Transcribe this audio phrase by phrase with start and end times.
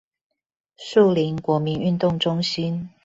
[0.77, 2.89] 樹林國民運動中心